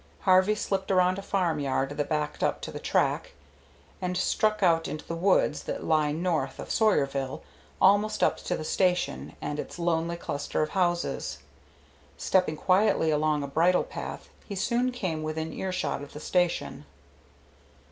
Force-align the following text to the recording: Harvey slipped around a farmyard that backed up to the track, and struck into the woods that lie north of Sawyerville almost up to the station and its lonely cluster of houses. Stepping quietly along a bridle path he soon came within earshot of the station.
Harvey 0.21 0.55
slipped 0.55 0.89
around 0.89 1.19
a 1.19 1.21
farmyard 1.21 1.89
that 1.91 2.09
backed 2.09 2.41
up 2.41 2.59
to 2.59 2.71
the 2.71 2.79
track, 2.79 3.33
and 4.01 4.17
struck 4.17 4.63
into 4.87 5.05
the 5.07 5.13
woods 5.15 5.61
that 5.61 5.83
lie 5.83 6.11
north 6.11 6.57
of 6.57 6.71
Sawyerville 6.71 7.43
almost 7.79 8.23
up 8.23 8.37
to 8.37 8.57
the 8.57 8.63
station 8.63 9.35
and 9.43 9.59
its 9.59 9.77
lonely 9.77 10.17
cluster 10.17 10.63
of 10.63 10.69
houses. 10.69 11.37
Stepping 12.17 12.57
quietly 12.57 13.11
along 13.11 13.43
a 13.43 13.47
bridle 13.47 13.83
path 13.83 14.29
he 14.43 14.55
soon 14.55 14.91
came 14.91 15.21
within 15.21 15.53
earshot 15.53 16.01
of 16.01 16.13
the 16.13 16.19
station. 16.19 16.85